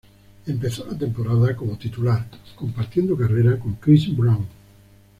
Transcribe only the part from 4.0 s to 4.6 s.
Brown.